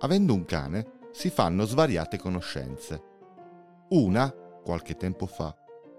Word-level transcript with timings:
avendo 0.00 0.34
un 0.34 0.44
cane, 0.44 0.96
si 1.12 1.30
fanno 1.30 1.64
svariate 1.64 2.18
conoscenze. 2.18 3.02
Una, 3.90 4.30
qualche 4.30 4.96
tempo 4.96 5.26
fa, 5.26 5.54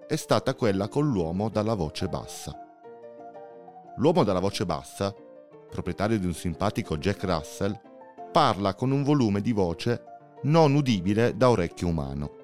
è 0.08 0.16
stata 0.16 0.56
quella 0.56 0.88
con 0.88 1.10
l'uomo 1.10 1.50
dalla 1.50 1.74
voce 1.74 2.08
bassa. 2.08 2.54
L'uomo 3.98 4.24
dalla 4.24 4.40
voce 4.40 4.66
bassa, 4.66 5.14
proprietario 5.70 6.18
di 6.18 6.26
un 6.26 6.34
simpatico 6.34 6.98
Jack 6.98 7.24
Russell, 7.24 7.80
parla 8.32 8.74
con 8.76 8.92
un 8.92 9.04
volume 9.04 9.42
di 9.42 9.52
voce 9.52 10.04
non 10.44 10.74
udibile 10.74 11.36
da 11.36 11.50
orecchio 11.50 11.88
umano. 11.88 12.38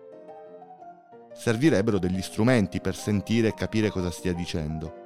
Servirebbero 1.34 1.98
degli 2.00 2.22
strumenti 2.22 2.82
per 2.82 2.96
sentire 2.96 3.50
e 3.50 3.54
capire 3.54 3.90
cosa 3.90 4.12
stia 4.12 4.34
dicendo. 4.34 5.04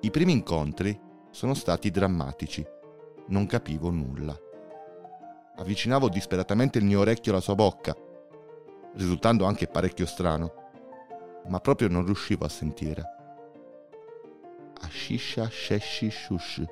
I 0.00 0.10
primi 0.10 0.32
incontri 0.32 0.98
sono 1.30 1.54
stati 1.54 1.90
drammatici. 1.90 2.66
Non 3.28 3.46
capivo 3.46 3.90
nulla. 3.90 4.36
Avvicinavo 5.60 6.08
disperatamente 6.08 6.78
il 6.78 6.86
mio 6.86 7.00
orecchio 7.00 7.32
alla 7.32 7.42
sua 7.42 7.54
bocca, 7.54 7.94
risultando 8.94 9.44
anche 9.44 9.66
parecchio 9.66 10.06
strano, 10.06 10.54
ma 11.48 11.60
proprio 11.60 11.88
non 11.88 12.06
riuscivo 12.06 12.46
a 12.46 12.48
sentire. 12.48 13.02
Ashisha 14.80 15.50
sheshi 15.50 16.10
shush. 16.10 16.64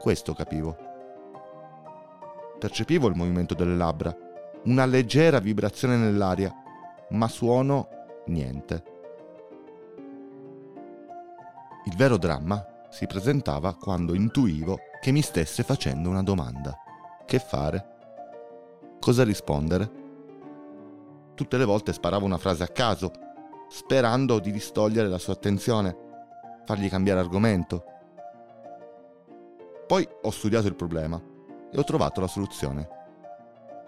Questo 0.00 0.34
capivo. 0.34 0.76
Percepivo 2.58 3.06
il 3.06 3.14
movimento 3.14 3.54
delle 3.54 3.76
labbra, 3.76 4.12
una 4.64 4.84
leggera 4.84 5.38
vibrazione 5.38 5.96
nell'aria, 5.96 6.52
ma 7.10 7.28
suono 7.28 7.88
niente. 8.26 8.82
Il 11.84 11.94
vero 11.94 12.16
dramma 12.16 12.86
si 12.90 13.06
presentava 13.06 13.76
quando 13.76 14.12
intuivo 14.12 14.80
che 15.00 15.12
mi 15.12 15.22
stesse 15.22 15.62
facendo 15.62 16.08
una 16.08 16.24
domanda. 16.24 16.76
Che 17.24 17.38
fare? 17.38 17.92
Cosa 19.04 19.22
rispondere? 19.22 19.90
Tutte 21.34 21.58
le 21.58 21.66
volte 21.66 21.92
sparavo 21.92 22.24
una 22.24 22.38
frase 22.38 22.62
a 22.62 22.68
caso, 22.68 23.12
sperando 23.68 24.38
di 24.38 24.50
distogliere 24.50 25.08
la 25.08 25.18
sua 25.18 25.34
attenzione, 25.34 25.94
fargli 26.64 26.88
cambiare 26.88 27.20
argomento. 27.20 27.84
Poi 29.86 30.08
ho 30.22 30.30
studiato 30.30 30.68
il 30.68 30.74
problema 30.74 31.20
e 31.70 31.78
ho 31.78 31.84
trovato 31.84 32.22
la 32.22 32.26
soluzione. 32.26 32.88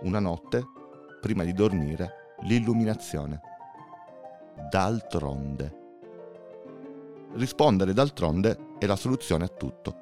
Una 0.02 0.18
notte, 0.18 0.62
prima 1.22 1.44
di 1.44 1.54
dormire, 1.54 2.34
l'illuminazione. 2.40 3.40
D'altronde. 4.68 5.76
Rispondere 7.32 7.94
d'altronde 7.94 8.74
è 8.78 8.84
la 8.84 8.96
soluzione 8.96 9.44
a 9.44 9.48
tutto. 9.48 9.96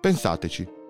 Pensateci, 0.00 0.82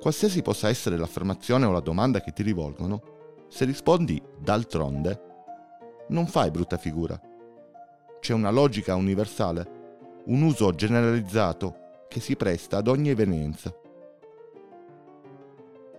qualsiasi 0.00 0.42
possa 0.42 0.68
essere 0.68 0.96
l'affermazione 0.96 1.66
o 1.66 1.72
la 1.72 1.80
domanda 1.80 2.20
che 2.20 2.32
ti 2.32 2.42
rivolgono, 2.42 3.46
se 3.48 3.64
rispondi 3.64 4.22
d'altronde, 4.38 5.22
non 6.08 6.26
fai 6.26 6.50
brutta 6.50 6.76
figura. 6.76 7.20
C'è 8.20 8.32
una 8.32 8.50
logica 8.50 8.94
universale, 8.94 10.22
un 10.26 10.42
uso 10.42 10.74
generalizzato 10.74 12.04
che 12.08 12.20
si 12.20 12.36
presta 12.36 12.78
ad 12.78 12.88
ogni 12.88 13.10
evenienza. 13.10 13.74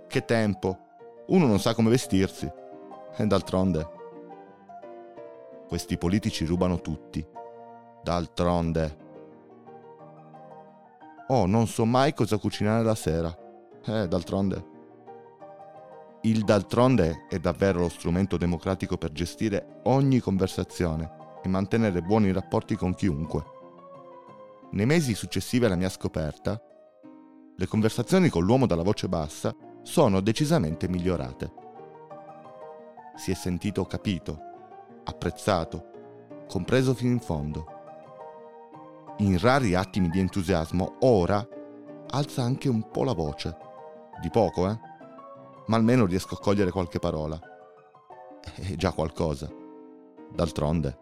Che 0.08 0.26
tempo! 0.26 0.86
Uno 1.28 1.45
non 1.45 1.59
sa 1.59 1.73
come 1.73 1.89
vestirsi. 1.89 2.50
E 3.17 3.26
d'altronde. 3.26 3.95
Questi 5.67 5.98
politici 5.98 6.45
rubano 6.45 6.80
tutti. 6.80 7.26
D'altronde. 8.02 9.06
Oh, 11.28 11.45
non 11.45 11.67
so 11.67 11.84
mai 11.86 12.14
cosa 12.14 12.38
cucinare 12.38 12.84
la 12.84 12.95
sera. 12.95 13.47
Eh, 13.89 14.05
d'altronde. 14.05 14.75
Il 16.23 16.43
d'altronde 16.43 17.25
è 17.30 17.39
davvero 17.39 17.80
lo 17.80 17.88
strumento 17.88 18.35
democratico 18.35 18.97
per 18.97 19.13
gestire 19.13 19.80
ogni 19.83 20.19
conversazione 20.19 21.09
e 21.41 21.47
mantenere 21.47 22.02
buoni 22.02 22.33
rapporti 22.33 22.75
con 22.75 22.93
chiunque. 22.93 23.45
Nei 24.71 24.86
mesi 24.86 25.14
successivi 25.14 25.64
alla 25.64 25.77
mia 25.77 25.87
scoperta, 25.87 26.61
le 27.55 27.65
conversazioni 27.65 28.27
con 28.27 28.43
l'uomo 28.43 28.65
dalla 28.65 28.83
voce 28.83 29.08
bassa 29.08 29.55
sono 29.83 30.20
decisamente 30.20 30.89
migliorate. 30.89 31.53
Si 33.15 33.31
è 33.31 33.36
sentito 33.36 33.86
capito, 33.86 34.37
apprezzato, 35.05 36.45
compreso 36.49 36.93
fino 36.93 37.14
in 37.14 37.21
fondo. 37.21 37.65
In 39.20 39.39
rari 39.39 39.76
attimi 39.76 40.09
di 40.09 40.20
entusiasmo, 40.20 40.97
ora 40.99 41.47
alza 42.09 42.43
anche 42.43 42.67
un 42.67 42.92
po' 42.92 43.05
la 43.05 43.14
voce. 43.14 43.67
Di 44.20 44.30
poco, 44.30 44.70
eh? 44.70 44.80
Ma 45.67 45.76
almeno 45.76 46.05
riesco 46.05 46.36
a 46.36 46.39
cogliere 46.39 46.72
qualche 46.72 47.00
parola. 47.00 47.39
È 48.55 48.76
già 48.76 48.92
qualcosa. 48.92 49.50
D'altronde. 50.32 50.98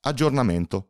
Aggiornamento. 0.00 0.88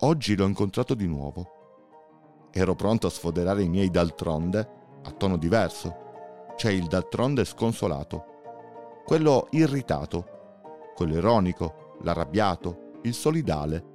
Oggi 0.00 0.36
l'ho 0.36 0.46
incontrato 0.46 0.94
di 0.94 1.06
nuovo. 1.06 2.48
Ero 2.52 2.74
pronto 2.74 3.06
a 3.06 3.10
sfoderare 3.10 3.62
i 3.62 3.68
miei 3.68 3.90
d'altronde 3.90 4.80
a 5.04 5.10
tono 5.12 5.36
diverso. 5.36 6.54
C'è 6.56 6.70
il 6.70 6.86
d'altronde 6.86 7.44
sconsolato, 7.44 9.02
quello 9.04 9.48
irritato, 9.50 10.92
quello 10.94 11.14
ironico, 11.14 11.96
l'arrabbiato, 12.02 12.98
il 13.02 13.14
solidale, 13.14 13.91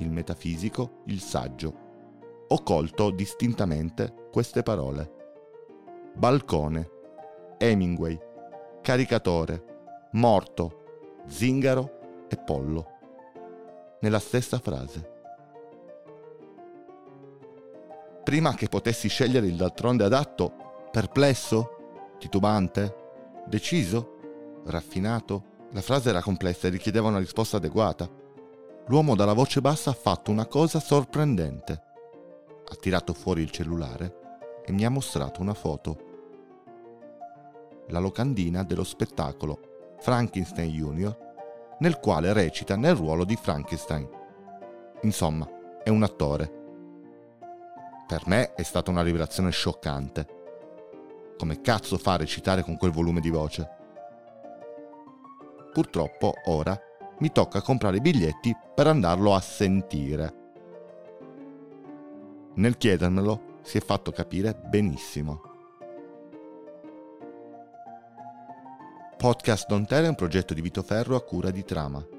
il 0.00 0.10
metafisico, 0.10 1.02
il 1.06 1.20
saggio. 1.20 1.88
Ho 2.48 2.62
colto 2.62 3.10
distintamente 3.10 4.28
queste 4.30 4.62
parole. 4.62 5.18
Balcone, 6.14 6.90
Hemingway, 7.58 8.18
caricatore, 8.82 10.08
morto, 10.12 11.22
zingaro 11.26 12.26
e 12.28 12.36
pollo. 12.36 12.86
Nella 14.00 14.18
stessa 14.18 14.58
frase. 14.58 15.18
Prima 18.24 18.54
che 18.54 18.68
potessi 18.68 19.08
scegliere 19.08 19.46
il 19.46 19.56
d'altronde 19.56 20.04
adatto, 20.04 20.88
perplesso, 20.90 22.14
titubante, 22.18 22.96
deciso, 23.46 24.62
raffinato, 24.64 25.44
la 25.72 25.80
frase 25.80 26.10
era 26.10 26.22
complessa 26.22 26.66
e 26.66 26.70
richiedeva 26.70 27.08
una 27.08 27.18
risposta 27.18 27.58
adeguata. 27.58 28.08
L'uomo 28.90 29.16
dalla 29.16 29.32
voce 29.32 29.62
bassa 29.62 29.88
ha 29.90 29.94
fatto 29.94 30.30
una 30.30 30.44
cosa 30.44 30.78
sorprendente. 30.80 31.82
Ha 32.68 32.74
tirato 32.74 33.14
fuori 33.14 33.40
il 33.40 33.50
cellulare 33.50 34.18
e 34.66 34.72
mi 34.72 34.84
ha 34.84 34.90
mostrato 34.90 35.40
una 35.40 35.54
foto. 35.54 36.08
La 37.88 38.00
locandina 38.00 38.62
dello 38.62 38.84
spettacolo 38.84 39.94
Frankenstein 40.00 40.70
Junior, 40.70 41.16
nel 41.78 41.98
quale 41.98 42.34
recita 42.34 42.76
nel 42.76 42.94
ruolo 42.94 43.24
di 43.24 43.36
Frankenstein. 43.36 44.06
Insomma, 45.02 45.48
è 45.82 45.88
un 45.88 46.02
attore 46.02 46.58
per 48.10 48.26
me 48.26 48.54
è 48.54 48.64
stata 48.64 48.90
una 48.90 49.04
rivelazione 49.04 49.52
scioccante. 49.52 50.26
Come 51.38 51.60
cazzo 51.60 51.96
fa 51.96 52.14
a 52.14 52.16
recitare 52.16 52.64
con 52.64 52.76
quel 52.76 52.90
volume 52.90 53.20
di 53.20 53.30
voce? 53.30 53.70
Purtroppo 55.72 56.34
ora 56.46 56.76
mi 57.20 57.32
tocca 57.32 57.62
comprare 57.62 57.96
i 57.96 58.00
biglietti 58.00 58.54
per 58.74 58.86
andarlo 58.86 59.34
a 59.34 59.40
sentire. 59.40 60.34
Nel 62.54 62.76
chiedermelo 62.76 63.58
si 63.62 63.78
è 63.78 63.80
fatto 63.80 64.10
capire 64.10 64.54
benissimo. 64.54 65.40
Podcast 69.16 69.68
Don 69.68 69.86
Tele 69.86 70.06
è 70.06 70.08
un 70.08 70.14
progetto 70.14 70.54
di 70.54 70.60
Vito 70.60 70.82
Ferro 70.82 71.14
a 71.14 71.22
cura 71.22 71.50
di 71.50 71.62
Trama 71.62 72.18